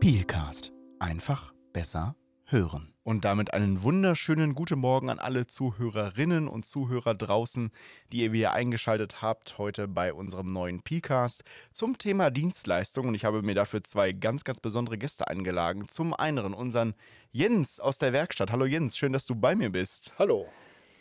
[0.00, 0.72] Peelcast.
[0.98, 2.16] Einfach besser
[2.46, 2.94] hören.
[3.02, 7.70] Und damit einen wunderschönen guten Morgen an alle Zuhörerinnen und Zuhörer draußen,
[8.10, 11.44] die ihr wieder eingeschaltet habt heute bei unserem neuen Peelcast
[11.74, 13.08] zum Thema Dienstleistung.
[13.08, 15.86] Und ich habe mir dafür zwei ganz, ganz besondere Gäste eingeladen.
[15.86, 16.94] Zum einen unseren
[17.30, 18.52] Jens aus der Werkstatt.
[18.52, 20.14] Hallo Jens, schön, dass du bei mir bist.
[20.18, 20.48] Hallo.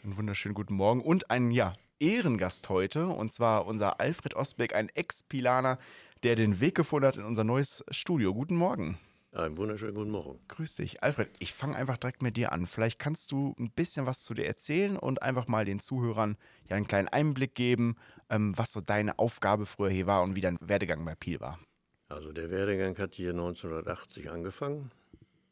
[0.03, 3.07] Einen wunderschönen guten Morgen und einen, ja, Ehrengast heute.
[3.07, 5.77] Und zwar unser Alfred Osbeck, ein Ex-Pilaner,
[6.23, 8.33] der den Weg gefunden hat in unser neues Studio.
[8.33, 8.97] Guten Morgen.
[9.31, 10.39] Einen wunderschönen guten Morgen.
[10.47, 11.03] Grüß dich.
[11.03, 12.65] Alfred, ich fange einfach direkt mit dir an.
[12.65, 16.35] Vielleicht kannst du ein bisschen was zu dir erzählen und einfach mal den Zuhörern
[16.67, 17.95] ja einen kleinen Einblick geben,
[18.29, 21.59] ähm, was so deine Aufgabe früher hier war und wie dein Werdegang bei Piel war.
[22.07, 24.91] Also der Werdegang hat hier 1980 angefangen.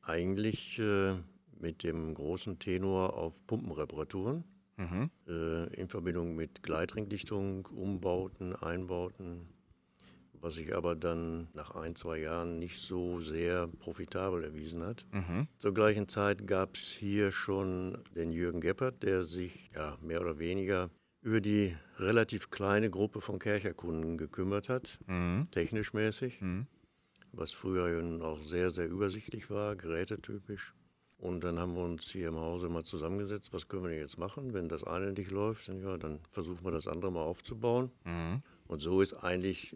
[0.01, 1.13] Eigentlich äh,
[1.59, 4.43] mit dem großen Tenor auf Pumpenreparaturen.
[4.77, 5.11] Mhm.
[5.27, 9.49] Äh, in Verbindung mit Gleitringdichtung, Umbauten, Einbauten,
[10.41, 15.05] was sich aber dann nach ein, zwei Jahren nicht so sehr profitabel erwiesen hat.
[15.11, 15.47] Mhm.
[15.57, 20.39] Zur gleichen Zeit gab es hier schon den Jürgen Geppert, der sich ja, mehr oder
[20.39, 20.89] weniger
[21.21, 25.47] über die relativ kleine Gruppe von Kercherkunden gekümmert hat, mhm.
[25.51, 26.67] technisch mäßig, mhm.
[27.31, 30.73] was früher auch sehr, sehr übersichtlich war, gerätetypisch.
[31.19, 34.19] Und dann haben wir uns hier im Hause mal zusammengesetzt, was können wir denn jetzt
[34.19, 37.91] machen, wenn das eine nicht läuft, dann, ja, dann versuchen wir das andere mal aufzubauen.
[38.05, 38.43] Mhm.
[38.67, 39.75] Und so ist eigentlich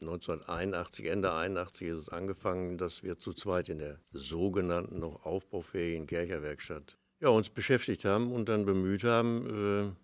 [0.00, 6.06] 1981, Ende 81 ist es angefangen, dass wir zu zweit in der sogenannten noch aufbaufähigen
[6.06, 9.94] Kercherwerkstatt ja, uns beschäftigt haben und dann bemüht haben, äh,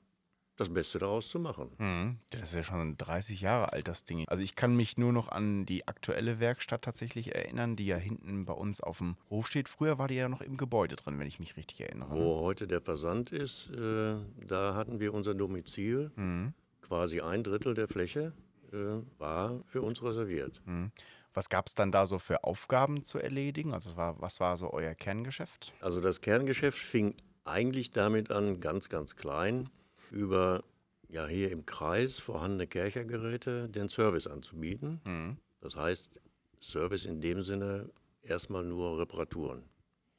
[0.57, 1.71] das Beste daraus zu machen.
[1.79, 2.19] Mhm.
[2.31, 4.29] Das ist ja schon 30 Jahre alt, das Ding.
[4.29, 8.45] Also ich kann mich nur noch an die aktuelle Werkstatt tatsächlich erinnern, die ja hinten
[8.45, 9.71] bei uns auf dem Hof steht.
[9.71, 12.11] Früher war die ja noch im Gebäude drin, wenn ich mich richtig erinnere.
[12.11, 14.17] Wo heute der Versand ist, äh,
[14.47, 16.53] da hatten wir unser Domizil, mhm.
[16.83, 18.35] quasi ein Drittel der Fläche
[19.19, 20.61] war für uns reserviert.
[20.65, 20.91] Mhm.
[21.33, 23.73] Was gab es dann da so für Aufgaben zu erledigen?
[23.73, 25.73] Also war, was war so euer Kerngeschäft?
[25.81, 27.15] Also das Kerngeschäft fing
[27.45, 29.69] eigentlich damit an, ganz, ganz klein,
[30.11, 30.65] über
[31.09, 35.01] ja hier im Kreis vorhandene Kerchergeräte den Service anzubieten.
[35.05, 35.37] Mhm.
[35.61, 36.21] Das heißt,
[36.61, 37.91] Service in dem Sinne
[38.23, 39.63] erstmal nur Reparaturen.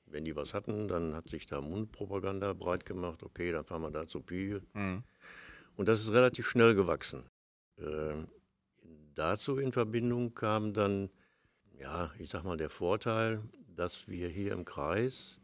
[0.06, 3.92] Wenn die was hatten, dann hat sich da Mundpropaganda breit gemacht, okay, dann fahren wir
[3.92, 4.62] da zu Piel.
[4.74, 5.04] Mhm.
[5.78, 7.24] Und das ist relativ schnell gewachsen.
[7.78, 8.16] Äh,
[9.16, 11.10] dazu in Verbindung kam dann,
[11.80, 13.42] ja, ich sag mal, der Vorteil,
[13.76, 15.40] dass wir hier im Kreis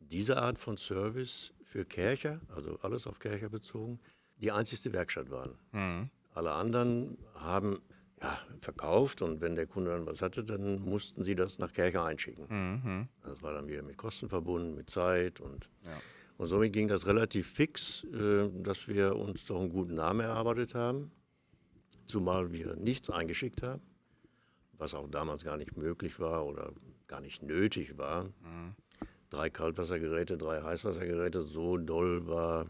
[0.00, 4.00] diese Art von Service für Kercher, also alles auf Kercher bezogen,
[4.40, 5.54] die einzigste Werkstatt waren.
[5.72, 6.10] Mhm.
[6.34, 7.80] Alle anderen haben
[8.20, 12.04] ja, verkauft und wenn der Kunde dann was hatte, dann mussten sie das nach Kercher
[12.04, 12.46] einschicken.
[12.48, 13.08] Mhm.
[13.22, 15.96] Das war dann wieder mit Kosten verbunden, mit Zeit und, ja.
[16.36, 20.74] und somit ging das relativ fix, äh, dass wir uns doch einen guten Namen erarbeitet
[20.74, 21.10] haben
[22.10, 23.82] zumal wir nichts eingeschickt haben,
[24.78, 26.72] was auch damals gar nicht möglich war oder
[27.06, 28.24] gar nicht nötig war.
[28.24, 28.74] Mhm.
[29.30, 32.66] Drei Kaltwassergeräte, drei Heißwassergeräte, so doll war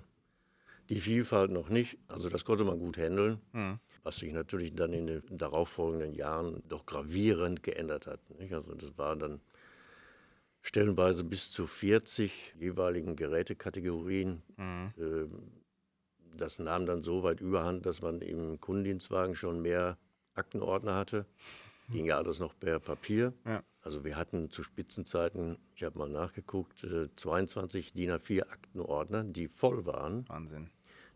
[0.90, 1.98] die Vielfalt noch nicht.
[2.08, 3.78] Also das konnte man gut handeln, mhm.
[4.02, 8.20] was sich natürlich dann in den darauffolgenden Jahren doch gravierend geändert hat.
[8.38, 8.52] Nicht?
[8.52, 9.40] Also das war dann
[10.62, 14.42] stellenweise bis zu 40 jeweiligen Gerätekategorien.
[14.56, 14.92] Mhm.
[14.98, 15.59] Äh,
[16.36, 19.98] das nahm dann so weit überhand, dass man im Kundendienstwagen schon mehr
[20.34, 21.26] Aktenordner hatte.
[21.90, 23.32] Ging ja alles noch per Papier.
[23.44, 23.62] Ja.
[23.82, 26.86] Also wir hatten zu Spitzenzeiten, ich habe mal nachgeguckt,
[27.16, 30.28] 22 DIN A4 Aktenordner, die voll waren.
[30.28, 30.70] Wahnsinn.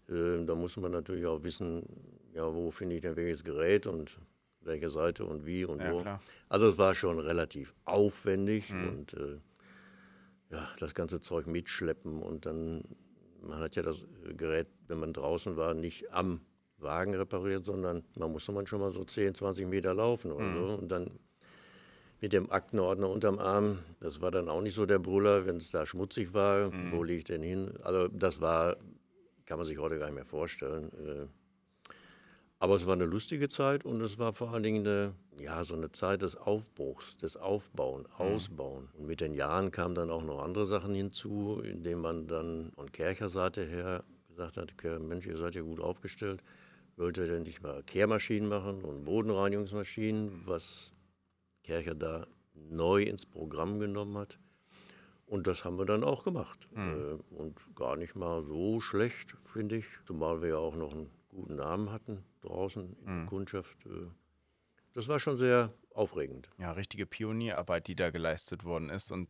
[0.09, 1.85] Äh, da muss man natürlich auch wissen,
[2.33, 4.19] ja, wo finde ich denn welches Gerät und
[4.61, 6.01] welche Seite und wie und ja, wo.
[6.01, 6.23] Klar.
[6.49, 8.89] Also es war schon relativ aufwendig mhm.
[8.89, 9.39] und äh,
[10.51, 12.83] ja, das ganze Zeug mitschleppen und dann
[13.47, 14.05] man hat ja das
[14.37, 16.41] Gerät, wenn man draußen war, nicht am
[16.79, 20.59] Wagen repariert, sondern man musste man schon mal so 10, 20 Meter laufen oder mhm.
[20.59, 20.75] so.
[20.75, 21.11] Und dann
[22.21, 25.71] mit dem Aktenordner unterm Arm, das war dann auch nicht so der Brüller, wenn es
[25.71, 26.93] da schmutzig war, mhm.
[26.93, 27.75] wo liege ich denn hin?
[27.83, 28.77] Also das war,
[29.47, 30.91] kann man sich heute gar nicht mehr vorstellen.
[30.93, 31.27] Äh,
[32.59, 35.75] aber es war eine lustige Zeit und es war vor allen Dingen eine, ja, so
[35.75, 38.25] eine Zeit des Aufbruchs, des Aufbauen, mhm.
[38.25, 38.89] Ausbauen.
[38.95, 42.91] Und mit den Jahren kamen dann auch noch andere Sachen hinzu, indem man dann von
[42.93, 46.43] Kercherseite her gesagt hat, Mensch, ihr seid ja gut aufgestellt,
[46.97, 50.93] wollt ihr denn nicht mal Kehrmaschinen machen und Bodenreinigungsmaschinen, was
[51.63, 54.39] Kercher da neu ins Programm genommen hat.
[55.27, 56.69] Und das haben wir dann auch gemacht.
[56.73, 57.21] Mhm.
[57.31, 59.87] Und gar nicht mal so schlecht, finde ich.
[60.07, 63.27] Zumal wir ja auch noch einen guten Namen hatten draußen in der mhm.
[63.27, 63.77] Kundschaft.
[64.95, 66.49] Das war schon sehr aufregend.
[66.59, 69.11] Ja, richtige Pionierarbeit, die da geleistet worden ist.
[69.11, 69.29] Und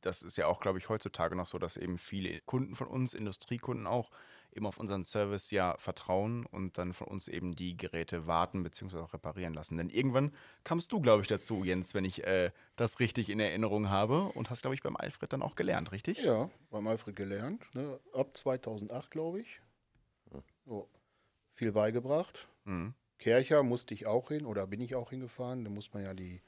[0.00, 3.14] das ist ja auch, glaube ich, heutzutage noch so, dass eben viele Kunden von uns,
[3.14, 4.10] Industriekunden auch,
[4.52, 8.98] eben auf unseren Service ja vertrauen und dann von uns eben die Geräte warten bzw.
[8.98, 9.76] auch reparieren lassen.
[9.76, 10.32] Denn irgendwann
[10.62, 14.50] kamst du, glaube ich, dazu, Jens, wenn ich äh, das richtig in Erinnerung habe und
[14.50, 16.22] hast, glaube ich, beim Alfred dann auch gelernt, richtig?
[16.22, 17.74] Ja, beim Alfred gelernt.
[17.74, 17.98] Ne?
[18.12, 19.60] Ab 2008, glaube ich.
[20.66, 20.88] So,
[21.54, 22.48] viel beigebracht.
[22.64, 22.94] Mhm.
[23.24, 25.64] Kercher musste ich auch hin oder bin ich auch hingefahren.
[25.64, 26.42] Da muss man ja die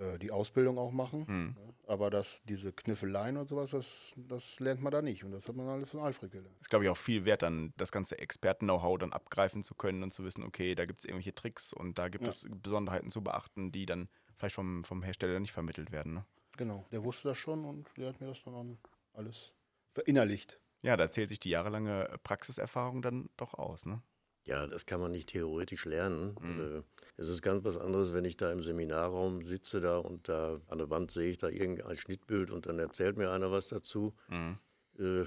[0.00, 1.28] äh, die Ausbildung auch machen.
[1.28, 1.56] Hm.
[1.86, 5.22] Aber das, diese Kniffeleien und sowas, das, das lernt man da nicht.
[5.22, 6.56] Und das hat man alles von Alfred gelernt.
[6.56, 10.02] Das ist, glaube ich, auch viel wert, dann das ganze Experten-Know-how dann abgreifen zu können
[10.02, 12.30] und zu wissen, okay, da gibt es irgendwelche Tricks und da gibt ja.
[12.30, 16.14] es Besonderheiten zu beachten, die dann vielleicht vom, vom Hersteller nicht vermittelt werden.
[16.14, 16.24] Ne?
[16.56, 18.76] Genau, der wusste das schon und der hat mir das dann
[19.12, 19.52] alles
[19.92, 20.58] verinnerlicht.
[20.80, 24.02] Ja, da zählt sich die jahrelange Praxiserfahrung dann doch aus, ne?
[24.44, 26.34] Ja, das kann man nicht theoretisch lernen.
[26.40, 26.60] Mhm.
[26.60, 26.84] Also,
[27.16, 30.78] es ist ganz was anderes, wenn ich da im Seminarraum sitze da und da an
[30.78, 34.14] der Wand sehe ich da irgendein Schnittbild und dann erzählt mir einer was dazu.
[34.28, 34.58] Mhm.
[34.98, 35.24] Äh,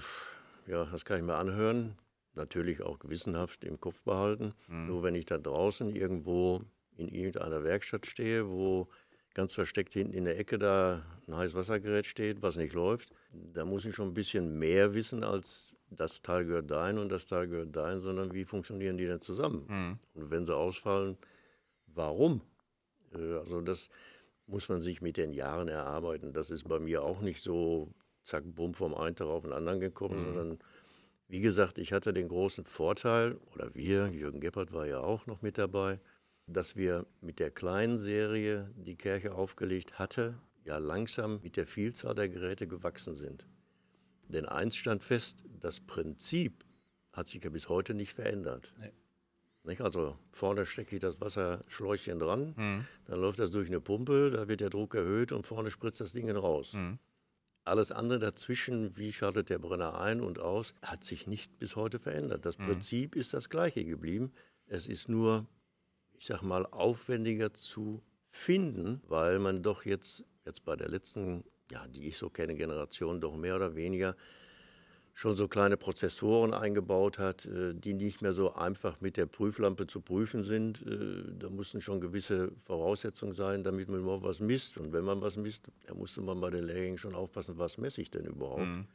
[0.66, 1.96] ja, das kann ich mir anhören.
[2.34, 4.52] Natürlich auch gewissenhaft im Kopf behalten.
[4.68, 4.86] Mhm.
[4.86, 6.62] Nur wenn ich da draußen irgendwo
[6.96, 8.88] in irgendeiner Werkstatt stehe, wo
[9.32, 13.84] ganz versteckt hinten in der Ecke da ein Heißwassergerät steht, was nicht läuft, da muss
[13.84, 17.74] ich schon ein bisschen mehr wissen als das Teil gehört dahin und das Teil gehört
[17.74, 19.64] dahin, sondern wie funktionieren die denn zusammen?
[19.68, 19.98] Mhm.
[20.14, 21.16] Und wenn sie ausfallen,
[21.86, 22.40] warum?
[23.14, 23.90] Äh, also das
[24.46, 26.32] muss man sich mit den Jahren erarbeiten.
[26.32, 27.92] Das ist bei mir auch nicht so
[28.22, 30.24] zack, bumm, vom einen Tag auf den anderen gekommen, mhm.
[30.24, 30.58] sondern
[31.28, 35.42] wie gesagt, ich hatte den großen Vorteil, oder wir, Jürgen Geppert war ja auch noch
[35.42, 35.98] mit dabei,
[36.46, 42.14] dass wir mit der kleinen Serie, die Kirche aufgelegt hatte, ja langsam mit der Vielzahl
[42.14, 43.46] der Geräte gewachsen sind.
[44.28, 46.64] Denn eins stand fest, das Prinzip
[47.12, 48.72] hat sich ja bis heute nicht verändert.
[48.78, 48.92] Nee.
[49.66, 49.80] Nicht?
[49.80, 52.86] Also vorne stecke ich das Wasserschläuchchen dran, mhm.
[53.06, 56.12] dann läuft das durch eine Pumpe, da wird der Druck erhöht und vorne spritzt das
[56.12, 56.72] Ding raus.
[56.72, 56.98] Mhm.
[57.64, 61.98] Alles andere dazwischen, wie schaltet der Brenner ein und aus, hat sich nicht bis heute
[61.98, 62.46] verändert.
[62.46, 62.66] Das mhm.
[62.66, 64.32] Prinzip ist das gleiche geblieben.
[64.66, 65.46] Es ist nur,
[66.16, 71.86] ich sag mal, aufwendiger zu finden, weil man doch jetzt, jetzt bei der letzten, ja,
[71.88, 74.16] die ich so kenne, Generation doch mehr oder weniger
[75.16, 79.86] schon so kleine Prozessoren eingebaut hat, äh, die nicht mehr so einfach mit der Prüflampe
[79.86, 80.82] zu prüfen sind.
[80.86, 84.76] Äh, da mussten schon gewisse Voraussetzungen sein, damit man überhaupt was misst.
[84.76, 88.02] Und wenn man was misst, dann musste man bei den Lehrgängen schon aufpassen, was messe
[88.02, 88.60] ich denn überhaupt?
[88.60, 88.86] Mhm.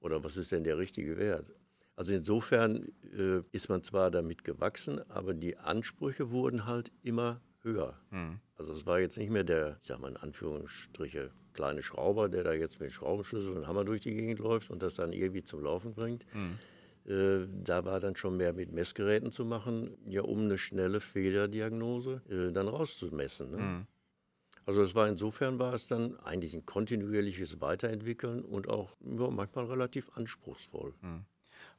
[0.00, 1.54] Oder was ist denn der richtige Wert?
[1.96, 7.98] Also insofern äh, ist man zwar damit gewachsen, aber die Ansprüche wurden halt immer höher.
[8.10, 8.40] Mhm.
[8.56, 12.44] Also es war jetzt nicht mehr der, ich sag mal in Anführungsstriche, kleine Schrauber, der
[12.44, 15.62] da jetzt mit Schraubenschlüssel und Hammer durch die Gegend läuft und das dann irgendwie zum
[15.62, 16.26] Laufen bringt.
[16.32, 16.58] Mhm.
[17.04, 22.22] Äh, da war dann schon mehr mit Messgeräten zu machen, ja, um eine schnelle Fehlerdiagnose
[22.28, 23.50] äh, dann rauszumessen.
[23.50, 23.56] Ne?
[23.58, 23.86] Mhm.
[24.64, 29.66] Also es war insofern war es dann eigentlich ein kontinuierliches Weiterentwickeln und auch ja, manchmal
[29.66, 30.94] relativ anspruchsvoll.
[31.00, 31.24] Mhm.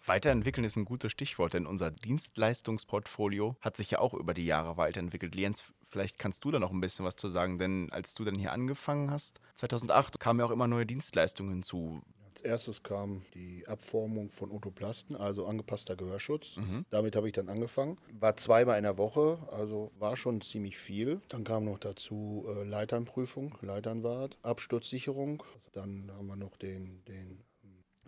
[0.05, 4.77] Weiterentwickeln ist ein gutes Stichwort, denn unser Dienstleistungsportfolio hat sich ja auch über die Jahre
[4.77, 5.35] weiterentwickelt.
[5.35, 8.35] Jens, vielleicht kannst du da noch ein bisschen was zu sagen, denn als du dann
[8.35, 12.01] hier angefangen hast, 2008, kamen ja auch immer neue Dienstleistungen hinzu.
[12.33, 16.57] Als erstes kam die Abformung von Otoplasten, also angepasster Gehörschutz.
[16.57, 16.83] Mhm.
[16.89, 17.99] Damit habe ich dann angefangen.
[18.11, 21.21] War zweimal in der Woche, also war schon ziemlich viel.
[21.29, 25.43] Dann kam noch dazu äh, Leiternprüfung, Leiternwart, Absturzsicherung.
[25.73, 27.43] Dann haben wir noch den, den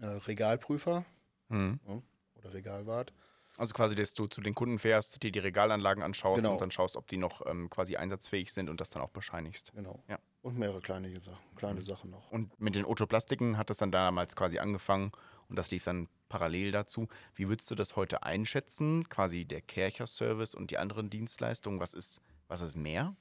[0.01, 1.05] äh, Regalprüfer
[1.49, 1.79] mhm.
[2.35, 3.13] oder Regalwart.
[3.57, 6.53] Also quasi, dass du zu den Kunden fährst, dir die Regalanlagen anschaust genau.
[6.53, 9.71] und dann schaust, ob die noch ähm, quasi einsatzfähig sind und das dann auch bescheinigst.
[9.73, 10.03] Genau.
[10.09, 10.19] Ja.
[10.41, 11.09] Und mehrere kleine,
[11.55, 11.85] kleine mhm.
[11.85, 12.31] Sachen noch.
[12.31, 15.11] Und mit den Otoplastiken hat das dann damals quasi angefangen
[15.47, 17.07] und das lief dann parallel dazu.
[17.33, 19.07] Wie würdest du das heute einschätzen?
[19.07, 23.15] Quasi der Kercher-Service und die anderen Dienstleistungen, was ist, was ist mehr?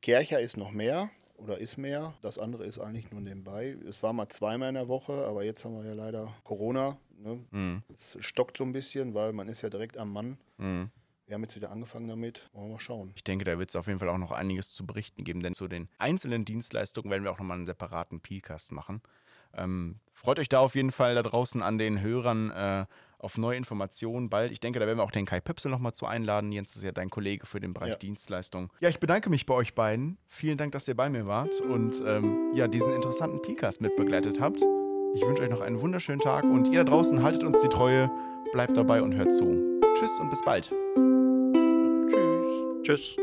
[0.00, 2.14] Kercher ist noch mehr oder ist mehr.
[2.22, 3.76] Das andere ist eigentlich nur nebenbei.
[3.86, 6.96] Es war mal zweimal in der Woche, aber jetzt haben wir ja leider Corona.
[7.18, 7.44] Ne?
[7.50, 7.82] Mhm.
[7.92, 10.38] Es stockt so ein bisschen, weil man ist ja direkt am Mann.
[10.58, 10.90] Mhm.
[11.26, 12.48] Wir haben jetzt wieder angefangen damit.
[12.52, 13.12] Wollen wir mal schauen.
[13.16, 15.54] Ich denke, da wird es auf jeden Fall auch noch einiges zu berichten geben, denn
[15.54, 19.00] zu den einzelnen Dienstleistungen werden wir auch nochmal einen separaten Peelcast machen.
[19.54, 22.86] Ähm, freut euch da auf jeden Fall da draußen an den Hörern äh,
[23.24, 24.52] auf neue Informationen bald.
[24.52, 26.52] Ich denke, da werden wir auch den Kai Pöpsel nochmal zu einladen.
[26.52, 27.96] Jens ist ja dein Kollege für den Bereich ja.
[27.96, 28.70] Dienstleistung.
[28.80, 30.18] Ja, ich bedanke mich bei euch beiden.
[30.28, 34.60] Vielen Dank, dass ihr bei mir wart und ähm, ja, diesen interessanten Peelcast mitbegleitet habt.
[35.14, 38.10] Ich wünsche euch noch einen wunderschönen Tag und ihr da draußen haltet uns die Treue,
[38.52, 39.80] bleibt dabei und hört zu.
[39.96, 40.70] Tschüss und bis bald.
[42.08, 42.82] Tschüss.
[42.82, 43.16] Tschüss.